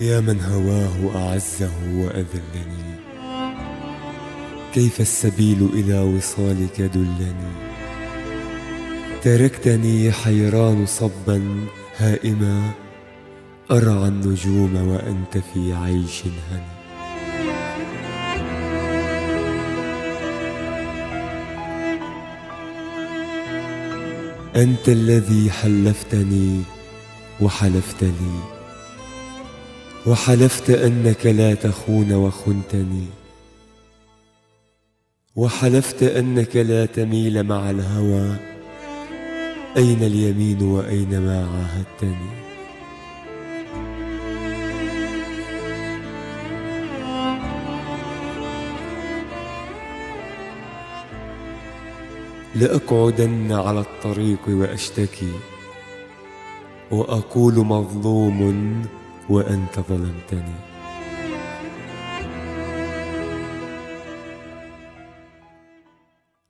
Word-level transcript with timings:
يا 0.00 0.20
من 0.20 0.40
هواه 0.40 1.28
أعزه 1.28 1.72
وأذلني. 1.94 2.94
كيف 4.74 5.00
السبيل 5.00 5.68
إلى 5.74 6.00
وصالك 6.00 6.82
دلني؟ 6.82 7.52
تركتني 9.22 10.12
حيران 10.12 10.86
صبا 10.86 11.66
هائما. 11.96 12.70
أرعى 13.70 14.08
النجوم 14.08 14.88
وأنت 14.88 15.38
في 15.38 15.74
عيش 15.74 16.22
هني. 16.24 16.74
أنت 24.56 24.88
الذي 24.88 25.50
حلفتني 25.50 26.62
وحلفت 27.40 28.02
لي. 28.02 28.53
وحلفت 30.06 30.70
أنك 30.70 31.26
لا 31.26 31.54
تخون 31.54 32.12
وخنتني. 32.12 33.06
وحلفت 35.36 36.02
أنك 36.02 36.56
لا 36.56 36.86
تميل 36.86 37.42
مع 37.42 37.70
الهوى. 37.70 38.36
أين 39.76 40.02
اليمين 40.02 40.62
وأين 40.62 41.20
ما 41.20 41.48
عاهدتني؟ 41.48 42.44
لأقعدن 52.54 53.52
على 53.52 53.80
الطريق 53.80 54.48
وأشتكي. 54.48 55.32
وأقول 56.90 57.54
مظلوم 57.54 58.82
وأنت 59.30 59.80
ظلمتني. 59.80 60.54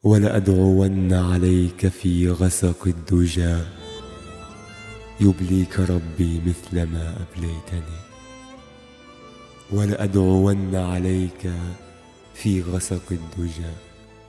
ولأدعون 0.02 1.12
عليك 1.12 1.88
في 1.88 2.30
غسق 2.30 2.86
الدجى. 2.86 3.56
يبليك 5.20 5.80
ربي 5.80 6.40
مثل 6.46 6.82
ما 6.82 7.16
أبليتني. 7.16 7.98
ولأدعون 9.72 10.76
عليك 10.76 11.52
في 12.34 12.62
غسق 12.62 13.02
الدجى. 13.10 13.72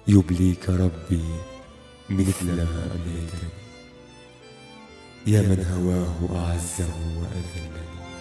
يبليك 0.08 0.70
ربي 0.70 1.24
مثل 2.10 2.46
ما 2.46 2.88
أبليتني. 2.96 3.50
يا 5.28 5.42
من 5.42 5.66
هواه 5.72 6.46
أعزه 6.46 6.96
وأذلني. 7.20 8.15